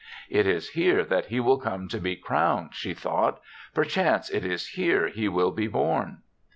[0.31, 4.69] 'It is here that he will come to be crowned,* she thought;* perchance it is
[4.69, 6.23] here he will be born.